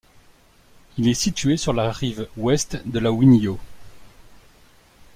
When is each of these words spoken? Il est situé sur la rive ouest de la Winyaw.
Il 0.97 1.07
est 1.07 1.13
situé 1.13 1.57
sur 1.57 1.73
la 1.73 1.91
rive 1.91 2.27
ouest 2.35 2.81
de 2.87 2.97
la 2.97 3.11
Winyaw. 3.11 3.59